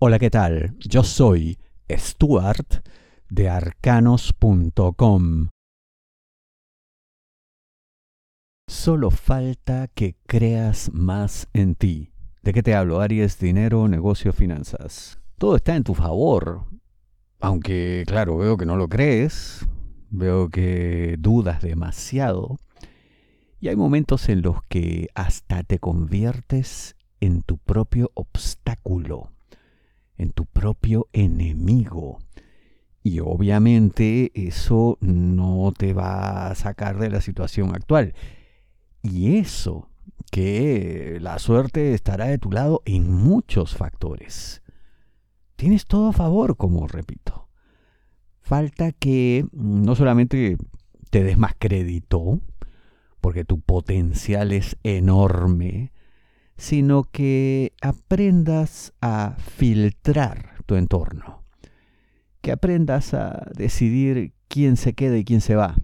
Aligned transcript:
Hola, 0.00 0.20
¿qué 0.20 0.30
tal? 0.30 0.76
Yo 0.78 1.02
soy 1.02 1.58
Stuart 1.90 2.86
de 3.30 3.48
arcanos.com. 3.48 5.48
Solo 8.68 9.10
falta 9.10 9.88
que 9.88 10.14
creas 10.24 10.92
más 10.94 11.48
en 11.52 11.74
ti. 11.74 12.12
¿De 12.44 12.52
qué 12.52 12.62
te 12.62 12.76
hablo? 12.76 13.00
Aries, 13.00 13.40
dinero, 13.40 13.88
negocio, 13.88 14.32
finanzas. 14.32 15.18
Todo 15.36 15.56
está 15.56 15.74
en 15.74 15.82
tu 15.82 15.94
favor. 15.94 16.66
Aunque, 17.40 18.04
claro, 18.06 18.36
veo 18.36 18.56
que 18.56 18.66
no 18.66 18.76
lo 18.76 18.88
crees. 18.88 19.66
Veo 20.10 20.48
que 20.48 21.16
dudas 21.18 21.60
demasiado. 21.60 22.56
Y 23.58 23.66
hay 23.66 23.74
momentos 23.74 24.28
en 24.28 24.42
los 24.42 24.62
que 24.68 25.08
hasta 25.16 25.64
te 25.64 25.80
conviertes 25.80 26.94
en 27.18 27.42
tu 27.42 27.58
propio 27.58 28.12
obstáculo 28.14 29.32
en 30.18 30.30
tu 30.30 30.44
propio 30.44 31.08
enemigo. 31.12 32.18
Y 33.02 33.20
obviamente 33.20 34.32
eso 34.34 34.98
no 35.00 35.72
te 35.76 35.94
va 35.94 36.48
a 36.48 36.54
sacar 36.54 36.98
de 36.98 37.10
la 37.10 37.20
situación 37.20 37.74
actual. 37.74 38.14
Y 39.02 39.36
eso, 39.36 39.88
que 40.30 41.18
la 41.20 41.38
suerte 41.38 41.94
estará 41.94 42.26
de 42.26 42.38
tu 42.38 42.50
lado 42.50 42.82
en 42.84 43.10
muchos 43.10 43.74
factores. 43.76 44.62
Tienes 45.56 45.86
todo 45.86 46.08
a 46.08 46.12
favor, 46.12 46.56
como 46.56 46.86
repito. 46.86 47.48
Falta 48.40 48.92
que 48.92 49.46
no 49.52 49.94
solamente 49.94 50.56
te 51.10 51.24
des 51.24 51.38
más 51.38 51.54
crédito, 51.58 52.40
porque 53.20 53.44
tu 53.44 53.60
potencial 53.60 54.52
es 54.52 54.76
enorme, 54.82 55.92
sino 56.58 57.04
que 57.04 57.72
aprendas 57.80 58.92
a 59.00 59.36
filtrar 59.38 60.56
tu 60.66 60.74
entorno, 60.74 61.44
que 62.42 62.52
aprendas 62.52 63.14
a 63.14 63.48
decidir 63.54 64.34
quién 64.48 64.76
se 64.76 64.92
queda 64.92 65.16
y 65.16 65.24
quién 65.24 65.40
se 65.40 65.54
va, 65.54 65.76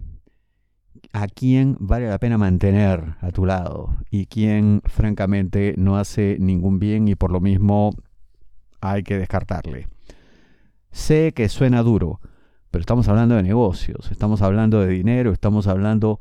a 1.13 1.27
quién 1.27 1.77
vale 1.79 2.09
la 2.09 2.19
pena 2.19 2.37
mantener 2.37 3.15
a 3.21 3.31
tu 3.31 3.45
lado 3.45 3.95
y 4.11 4.25
quién 4.25 4.81
francamente 4.83 5.75
no 5.77 5.97
hace 5.97 6.37
ningún 6.39 6.77
bien 6.77 7.07
y 7.07 7.15
por 7.15 7.31
lo 7.31 7.39
mismo 7.39 7.91
hay 8.81 9.03
que 9.03 9.17
descartarle. 9.17 9.87
Sé 10.91 11.31
que 11.33 11.47
suena 11.47 11.83
duro, 11.83 12.19
pero 12.69 12.81
estamos 12.81 13.07
hablando 13.07 13.35
de 13.35 13.43
negocios, 13.43 14.11
estamos 14.11 14.41
hablando 14.41 14.81
de 14.81 14.89
dinero, 14.89 15.31
estamos 15.31 15.67
hablando 15.67 16.19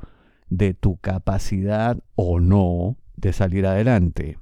de 0.49 0.75
tu 0.75 0.97
capacidad 0.99 1.99
o 2.15 2.39
no 2.39 2.97
de 3.17 3.33
salir 3.33 3.67
adelante 3.67 4.39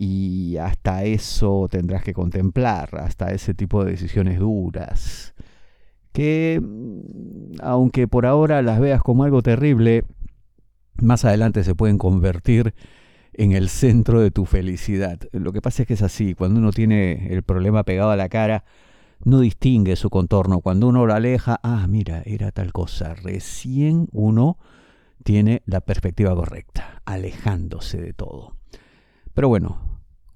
y 0.00 0.56
hasta 0.58 1.02
eso 1.02 1.66
tendrás 1.68 2.04
que 2.04 2.14
contemplar, 2.14 2.90
hasta 3.00 3.32
ese 3.32 3.52
tipo 3.52 3.84
de 3.84 3.90
decisiones 3.90 4.38
duras, 4.38 5.34
que 6.12 6.62
mm, 6.62 7.56
aunque 7.60 8.06
por 8.06 8.24
ahora 8.24 8.62
las 8.62 8.78
veas 8.78 9.02
como 9.02 9.24
algo 9.24 9.42
terrible, 9.42 10.04
más 11.02 11.24
adelante 11.24 11.64
se 11.64 11.74
pueden 11.74 11.98
convertir 11.98 12.74
en 13.32 13.50
el 13.50 13.68
centro 13.68 14.20
de 14.20 14.30
tu 14.30 14.44
felicidad. 14.44 15.18
Lo 15.32 15.52
que 15.52 15.60
pasa 15.60 15.82
es 15.82 15.88
que 15.88 15.94
es 15.94 16.02
así, 16.02 16.34
cuando 16.34 16.60
uno 16.60 16.70
tiene 16.70 17.32
el 17.34 17.42
problema 17.42 17.82
pegado 17.82 18.12
a 18.12 18.16
la 18.16 18.28
cara, 18.28 18.64
no 19.24 19.40
distingue 19.40 19.96
su 19.96 20.10
contorno. 20.10 20.60
Cuando 20.60 20.86
uno 20.86 21.06
lo 21.06 21.14
aleja, 21.14 21.58
ah, 21.64 21.86
mira, 21.88 22.22
era 22.24 22.52
tal 22.52 22.72
cosa. 22.72 23.14
Recién 23.14 24.06
uno 24.12 24.58
tiene 25.24 25.62
la 25.66 25.80
perspectiva 25.80 26.36
correcta, 26.36 27.02
alejándose 27.04 28.00
de 28.00 28.12
todo. 28.12 28.54
Pero 29.34 29.48
bueno, 29.48 29.87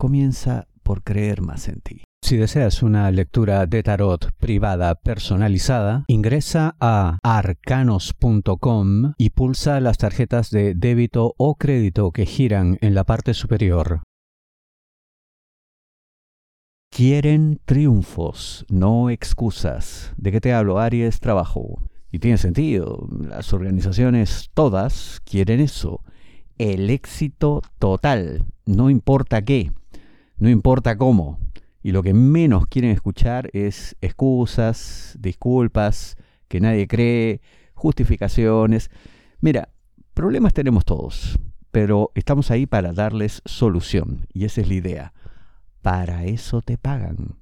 comienza 0.03 0.67
por 0.83 1.05
creer 1.05 1.43
más 1.43 1.69
en 1.69 1.81
ti. 1.81 2.03
Si 2.25 2.37
deseas 2.37 2.83
una 2.83 3.09
lectura 3.13 3.67
de 3.67 3.85
tarot 3.85 4.33
privada 4.37 4.97
personalizada, 4.97 6.03
ingresa 6.09 6.75
a 6.81 7.19
arcanos.com 7.23 9.13
y 9.17 9.31
pulsa 9.31 9.79
las 9.79 9.99
tarjetas 9.99 10.51
de 10.51 10.75
débito 10.75 11.35
o 11.39 11.55
crédito 11.55 12.11
que 12.11 12.27
giran 12.27 12.79
en 12.81 12.97
la 12.97 13.05
parte 13.05 13.33
superior. 13.33 14.03
Quieren 16.91 17.61
triunfos, 17.65 18.67
no 18.69 19.09
excusas. 19.09 20.13
¿De 20.17 20.33
qué 20.33 20.41
te 20.41 20.53
hablo? 20.53 20.81
Aries, 20.81 21.21
trabajo. 21.21 21.81
Y 22.11 22.19
tiene 22.19 22.39
sentido. 22.39 23.07
Las 23.21 23.53
organizaciones 23.53 24.51
todas 24.53 25.21
quieren 25.25 25.61
eso. 25.61 26.01
El 26.59 26.91
éxito 26.91 27.63
total, 27.79 28.45
no 28.67 28.91
importa 28.91 29.43
qué 29.43 29.71
no 30.43 30.51
importa 30.51 30.99
cómo. 30.99 31.39
Y 31.85 31.93
lo 31.93 32.03
que 32.03 32.15
menos 32.15 32.67
quieren 32.67 32.91
escuchar 32.91 33.49
es 33.53 33.97
excusas, 34.01 35.17
disculpas, 35.21 36.17
que 36.49 36.59
nadie 36.59 36.89
cree, 36.89 37.41
justificaciones. 37.75 38.91
Mira, 39.41 39.69
problemas 40.15 40.53
tenemos 40.53 40.85
todos, 40.85 41.39
pero 41.71 42.11
estamos 42.17 42.51
ahí 42.51 42.67
para 42.67 42.93
darles 42.93 43.41
solución. 43.45 44.27
Y 44.33 44.45
esa 44.45 44.63
es 44.63 44.69
la 44.69 44.75
idea. 44.75 45.13
Para 45.81 46.25
eso 46.25 46.61
te 46.61 46.77
pagan. 46.77 47.37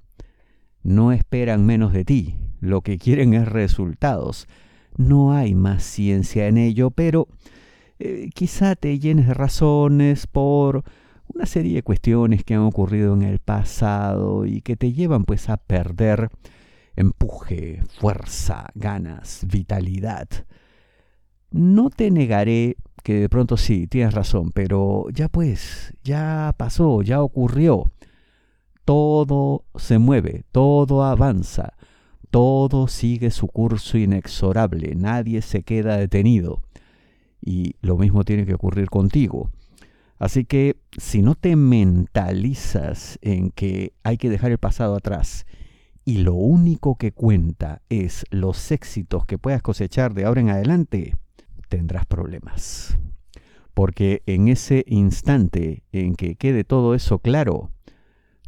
No 0.83 1.11
esperan 1.11 1.65
menos 1.65 1.93
de 1.93 2.05
ti. 2.05 2.35
Lo 2.59 2.81
que 2.81 2.99
quieren 2.99 3.33
es 3.33 3.47
resultados. 3.47 4.47
No 4.95 5.33
hay 5.33 5.55
más 5.55 5.81
ciencia 5.81 6.47
en 6.47 6.59
ello, 6.59 6.91
pero 6.91 7.27
eh, 7.97 8.29
quizá 8.35 8.75
te 8.75 8.99
llenes 8.99 9.25
de 9.25 9.33
razones 9.33 10.27
por 10.27 10.83
una 11.33 11.45
serie 11.45 11.75
de 11.75 11.83
cuestiones 11.83 12.43
que 12.43 12.53
han 12.53 12.61
ocurrido 12.61 13.13
en 13.13 13.23
el 13.23 13.39
pasado 13.39 14.45
y 14.45 14.61
que 14.61 14.75
te 14.75 14.93
llevan 14.93 15.25
pues 15.25 15.49
a 15.49 15.57
perder 15.57 16.29
empuje, 16.95 17.81
fuerza, 17.99 18.69
ganas, 18.75 19.45
vitalidad. 19.49 20.27
No 21.51 21.89
te 21.89 22.11
negaré 22.11 22.77
que 23.03 23.15
de 23.15 23.29
pronto 23.29 23.57
sí, 23.57 23.87
tienes 23.87 24.13
razón, 24.13 24.51
pero 24.51 25.07
ya 25.11 25.27
pues, 25.29 25.93
ya 26.03 26.53
pasó, 26.57 27.01
ya 27.01 27.21
ocurrió. 27.21 27.85
Todo 28.85 29.65
se 29.75 29.97
mueve, 29.99 30.43
todo 30.51 31.03
avanza, 31.03 31.73
todo 32.29 32.87
sigue 32.87 33.31
su 33.31 33.47
curso 33.47 33.97
inexorable, 33.97 34.95
nadie 34.95 35.41
se 35.41 35.63
queda 35.63 35.97
detenido. 35.97 36.61
Y 37.41 37.75
lo 37.81 37.97
mismo 37.97 38.23
tiene 38.23 38.45
que 38.45 38.53
ocurrir 38.53 38.89
contigo. 38.89 39.49
Así 40.21 40.45
que 40.45 40.77
si 40.99 41.23
no 41.23 41.33
te 41.33 41.55
mentalizas 41.55 43.17
en 43.23 43.49
que 43.49 43.93
hay 44.03 44.19
que 44.19 44.29
dejar 44.29 44.51
el 44.51 44.59
pasado 44.59 44.95
atrás 44.95 45.47
y 46.05 46.17
lo 46.17 46.35
único 46.35 46.95
que 46.95 47.11
cuenta 47.11 47.81
es 47.89 48.25
los 48.29 48.71
éxitos 48.71 49.25
que 49.25 49.39
puedas 49.39 49.63
cosechar 49.63 50.13
de 50.13 50.25
ahora 50.25 50.41
en 50.41 50.49
adelante, 50.49 51.15
tendrás 51.69 52.05
problemas. 52.05 52.99
Porque 53.73 54.21
en 54.27 54.47
ese 54.47 54.83
instante 54.85 55.81
en 55.91 56.13
que 56.13 56.35
quede 56.35 56.65
todo 56.65 56.93
eso 56.93 57.17
claro, 57.17 57.71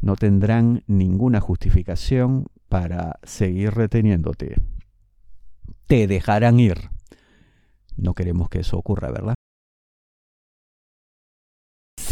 no 0.00 0.14
tendrán 0.14 0.84
ninguna 0.86 1.40
justificación 1.40 2.46
para 2.68 3.18
seguir 3.24 3.74
reteniéndote. 3.74 4.54
Te 5.88 6.06
dejarán 6.06 6.60
ir. 6.60 6.90
No 7.96 8.14
queremos 8.14 8.48
que 8.48 8.60
eso 8.60 8.78
ocurra, 8.78 9.10
¿verdad? 9.10 9.34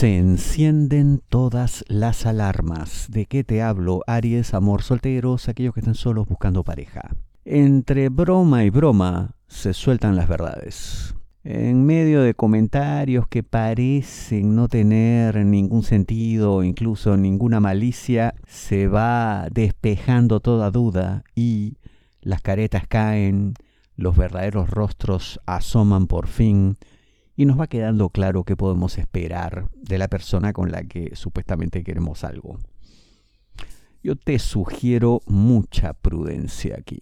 Se 0.02 0.18
encienden 0.18 1.22
todas 1.28 1.84
las 1.86 2.26
alarmas. 2.26 3.06
¿De 3.08 3.26
qué 3.26 3.44
te 3.44 3.62
hablo? 3.62 4.00
Aries, 4.08 4.52
amor, 4.52 4.82
solteros, 4.82 5.48
aquellos 5.48 5.74
que 5.74 5.78
están 5.78 5.94
solos 5.94 6.26
buscando 6.26 6.64
pareja. 6.64 7.14
Entre 7.44 8.08
broma 8.08 8.64
y 8.64 8.70
broma 8.70 9.36
se 9.46 9.72
sueltan 9.72 10.16
las 10.16 10.28
verdades. 10.28 11.14
En 11.44 11.86
medio 11.86 12.20
de 12.22 12.34
comentarios 12.34 13.28
que 13.28 13.44
parecen 13.44 14.56
no 14.56 14.66
tener 14.66 15.36
ningún 15.46 15.84
sentido, 15.84 16.64
incluso 16.64 17.16
ninguna 17.16 17.60
malicia, 17.60 18.34
se 18.48 18.88
va 18.88 19.46
despejando 19.52 20.40
toda 20.40 20.72
duda 20.72 21.22
y 21.36 21.76
las 22.22 22.42
caretas 22.42 22.88
caen, 22.88 23.54
los 23.94 24.16
verdaderos 24.16 24.68
rostros 24.68 25.38
asoman 25.46 26.08
por 26.08 26.26
fin, 26.26 26.76
y 27.36 27.46
nos 27.46 27.58
va 27.58 27.66
quedando 27.66 28.10
claro 28.10 28.44
qué 28.44 28.56
podemos 28.56 28.98
esperar 28.98 29.68
de 29.74 29.98
la 29.98 30.08
persona 30.08 30.52
con 30.52 30.70
la 30.70 30.84
que 30.84 31.14
supuestamente 31.14 31.82
queremos 31.82 32.24
algo. 32.24 32.58
Yo 34.02 34.16
te 34.16 34.38
sugiero 34.38 35.20
mucha 35.26 35.92
prudencia 35.92 36.76
aquí, 36.78 37.00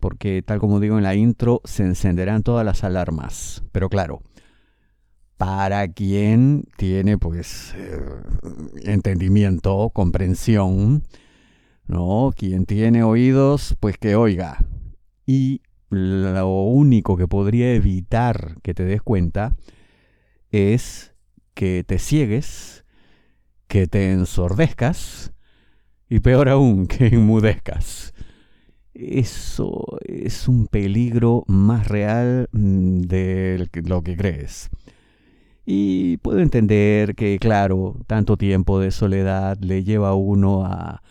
porque 0.00 0.42
tal 0.42 0.60
como 0.60 0.80
digo 0.80 0.98
en 0.98 1.04
la 1.04 1.14
intro, 1.14 1.60
se 1.64 1.82
encenderán 1.82 2.42
todas 2.42 2.64
las 2.64 2.84
alarmas, 2.84 3.64
pero 3.72 3.88
claro, 3.88 4.20
para 5.36 5.88
quien 5.88 6.64
tiene 6.76 7.18
pues 7.18 7.74
eh, 7.76 7.98
entendimiento, 8.82 9.90
comprensión, 9.92 11.02
¿no? 11.86 12.32
Quien 12.36 12.66
tiene 12.66 13.02
oídos, 13.02 13.76
pues 13.80 13.98
que 13.98 14.14
oiga. 14.14 14.58
Y 15.26 15.62
lo 15.94 16.48
único 16.48 17.16
que 17.16 17.28
podría 17.28 17.72
evitar 17.74 18.56
que 18.62 18.74
te 18.74 18.84
des 18.84 19.02
cuenta 19.02 19.56
es 20.50 21.14
que 21.54 21.84
te 21.84 21.98
ciegues, 21.98 22.84
que 23.68 23.86
te 23.86 24.12
ensordezcas 24.12 25.32
y 26.08 26.20
peor 26.20 26.48
aún, 26.48 26.86
que 26.88 27.06
enmudezcas. 27.06 28.14
Eso 28.94 29.98
es 30.04 30.46
un 30.46 30.68
peligro 30.68 31.44
más 31.48 31.88
real 31.88 32.48
mm, 32.52 33.00
de 33.00 33.68
lo 33.84 34.02
que 34.02 34.16
crees. 34.16 34.70
Y 35.66 36.18
puedo 36.18 36.40
entender 36.40 37.14
que, 37.14 37.38
claro, 37.38 37.96
tanto 38.06 38.36
tiempo 38.36 38.78
de 38.80 38.90
soledad 38.90 39.58
le 39.60 39.82
lleva 39.82 40.10
a 40.10 40.14
uno 40.14 40.64
a 40.64 41.02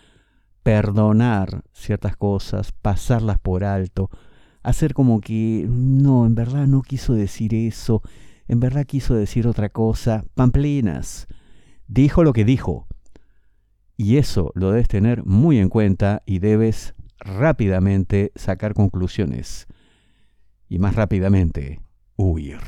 perdonar 0.61 1.63
ciertas 1.73 2.15
cosas, 2.15 2.71
pasarlas 2.71 3.39
por 3.39 3.63
alto, 3.63 4.09
hacer 4.63 4.93
como 4.93 5.21
que 5.21 5.65
no, 5.69 6.25
en 6.25 6.35
verdad 6.35 6.67
no 6.67 6.81
quiso 6.81 7.13
decir 7.13 7.53
eso, 7.53 8.01
en 8.47 8.59
verdad 8.59 8.85
quiso 8.85 9.13
decir 9.13 9.47
otra 9.47 9.69
cosa, 9.69 10.25
pamplinas. 10.33 11.27
Dijo 11.87 12.23
lo 12.23 12.33
que 12.33 12.45
dijo. 12.45 12.87
Y 13.97 14.17
eso 14.17 14.51
lo 14.55 14.71
debes 14.71 14.87
tener 14.87 15.23
muy 15.25 15.59
en 15.59 15.69
cuenta 15.69 16.23
y 16.25 16.39
debes 16.39 16.95
rápidamente 17.19 18.31
sacar 18.35 18.73
conclusiones. 18.73 19.67
Y 20.67 20.79
más 20.79 20.95
rápidamente, 20.95 21.81
huir. 22.15 22.59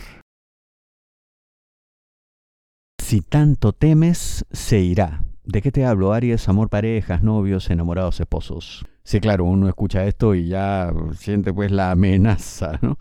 Si 3.01 3.21
tanto 3.21 3.73
temes, 3.73 4.45
se 4.51 4.79
irá. 4.79 5.23
¿De 5.45 5.61
qué 5.61 5.71
te 5.71 5.85
hablo, 5.85 6.11
Aries? 6.11 6.49
Amor, 6.49 6.69
parejas, 6.69 7.21
novios, 7.21 7.69
enamorados, 7.69 8.19
esposos. 8.19 8.83
Sí, 9.03 9.19
claro, 9.19 9.45
uno 9.45 9.67
escucha 9.67 10.05
esto 10.05 10.33
y 10.33 10.47
ya 10.47 10.91
siente 11.15 11.53
pues 11.53 11.71
la 11.71 11.91
amenaza, 11.91 12.79
¿no? 12.81 12.97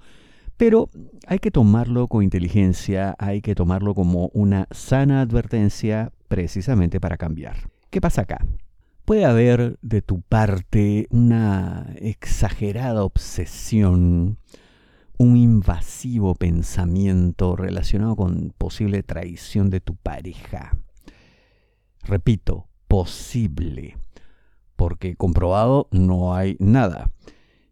Pero 0.56 0.90
hay 1.26 1.38
que 1.38 1.50
tomarlo 1.50 2.06
con 2.06 2.22
inteligencia, 2.22 3.16
hay 3.18 3.40
que 3.40 3.54
tomarlo 3.54 3.94
como 3.94 4.28
una 4.34 4.68
sana 4.70 5.22
advertencia 5.22 6.12
precisamente 6.28 7.00
para 7.00 7.16
cambiar. 7.16 7.70
¿Qué 7.90 8.00
pasa 8.00 8.22
acá? 8.22 8.44
Puede 9.04 9.24
haber 9.24 9.78
de 9.80 10.02
tu 10.02 10.20
parte 10.20 11.06
una 11.10 11.86
exagerada 11.96 13.04
obsesión 13.04 14.38
un 15.16 15.36
invasivo 15.36 16.34
pensamiento 16.34 17.56
relacionado 17.56 18.16
con 18.16 18.52
posible 18.58 19.02
traición 19.02 19.70
de 19.70 19.80
tu 19.80 19.96
pareja. 19.96 20.72
Repito, 22.06 22.68
posible, 22.86 23.96
porque 24.76 25.16
comprobado 25.16 25.88
no 25.90 26.34
hay 26.34 26.56
nada. 26.58 27.10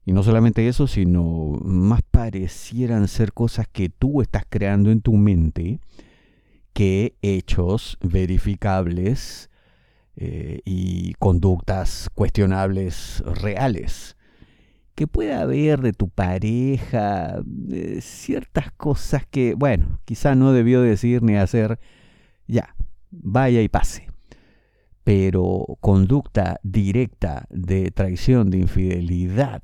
Y 0.05 0.12
no 0.12 0.23
solamente 0.23 0.67
eso, 0.67 0.87
sino 0.87 1.58
más 1.62 2.00
parecieran 2.11 3.06
ser 3.08 3.32
cosas 3.32 3.67
que 3.70 3.88
tú 3.88 4.20
estás 4.20 4.44
creando 4.49 4.90
en 4.90 5.00
tu 5.00 5.12
mente 5.14 5.79
que 6.73 7.14
hechos 7.23 7.99
verificables 8.00 9.50
eh, 10.17 10.61
y 10.64 11.14
conductas 11.14 12.08
cuestionables 12.14 13.23
reales 13.26 14.17
que 14.94 15.06
pueda 15.06 15.40
haber 15.40 15.81
de 15.81 15.93
tu 15.93 16.08
pareja, 16.08 17.43
ciertas 18.00 18.70
cosas 18.73 19.25
que, 19.31 19.55
bueno, 19.55 20.00
quizá 20.05 20.34
no 20.34 20.52
debió 20.52 20.82
decir 20.82 21.23
ni 21.23 21.37
hacer, 21.37 21.79
ya, 22.46 22.75
vaya 23.11 23.62
y 23.62 23.69
pase. 23.69 24.11
Pero 25.04 25.78
conducta 25.81 26.60
directa 26.62 27.46
de 27.50 27.90
traición, 27.90 28.50
de 28.50 28.58
infidelidad, 28.58 29.62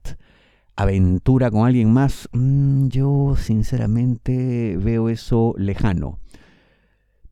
aventura 0.75 1.51
con 1.51 1.67
alguien 1.67 1.93
más, 1.93 2.29
mm, 2.33 2.89
yo 2.89 3.35
sinceramente 3.37 4.77
veo 4.77 5.09
eso 5.09 5.55
lejano. 5.57 6.19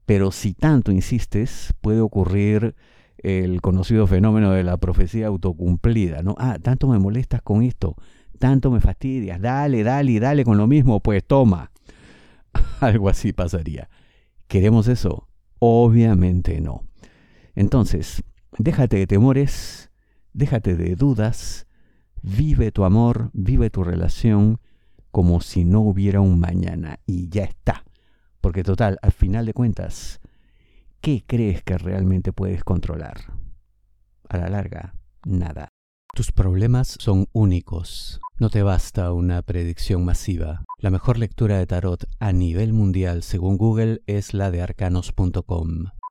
Pero 0.04 0.30
si 0.30 0.54
tanto 0.54 0.92
insistes, 0.92 1.74
puede 1.80 2.00
ocurrir 2.00 2.76
el 3.18 3.60
conocido 3.60 4.06
fenómeno 4.06 4.52
de 4.52 4.62
la 4.62 4.76
profecía 4.76 5.26
autocumplida, 5.26 6.22
¿no? 6.22 6.36
Ah, 6.38 6.58
tanto 6.62 6.86
me 6.86 6.98
molestas 6.98 7.42
con 7.42 7.62
esto, 7.62 7.96
tanto 8.38 8.70
me 8.70 8.80
fastidias, 8.80 9.40
dale, 9.40 9.82
dale, 9.82 10.20
dale 10.20 10.44
con 10.44 10.58
lo 10.58 10.66
mismo, 10.66 11.00
pues 11.00 11.24
toma. 11.24 11.72
Algo 12.80 13.08
así 13.08 13.32
pasaría. 13.32 13.88
¿Queremos 14.46 14.86
eso? 14.86 15.28
Obviamente 15.58 16.60
no. 16.60 16.84
Entonces, 17.56 18.22
déjate 18.56 18.98
de 18.98 19.08
temores, 19.08 19.90
déjate 20.32 20.76
de 20.76 20.94
dudas, 20.94 21.66
vive 22.22 22.70
tu 22.70 22.84
amor, 22.84 23.30
vive 23.32 23.70
tu 23.70 23.82
relación 23.82 24.60
como 25.10 25.40
si 25.40 25.64
no 25.64 25.80
hubiera 25.80 26.20
un 26.20 26.38
mañana 26.38 27.00
y 27.06 27.28
ya 27.28 27.42
está. 27.42 27.84
Porque 28.40 28.62
total, 28.62 28.98
al 29.02 29.10
final 29.10 29.46
de 29.46 29.54
cuentas, 29.54 30.20
¿Qué 31.06 31.22
crees 31.24 31.62
que 31.62 31.78
realmente 31.78 32.32
puedes 32.32 32.64
controlar? 32.64 33.32
A 34.28 34.38
la 34.38 34.48
larga, 34.48 34.96
nada. 35.24 35.68
Tus 36.14 36.32
problemas 36.32 36.96
son 36.98 37.28
únicos. 37.32 38.20
No 38.40 38.50
te 38.50 38.64
basta 38.64 39.12
una 39.12 39.42
predicción 39.42 40.04
masiva. 40.04 40.64
La 40.80 40.90
mejor 40.90 41.18
lectura 41.18 41.58
de 41.58 41.66
tarot 41.68 42.06
a 42.18 42.32
nivel 42.32 42.72
mundial, 42.72 43.22
según 43.22 43.56
Google, 43.56 44.02
es 44.06 44.34
la 44.34 44.50
de 44.50 44.62
arcanos.com. 44.62 45.90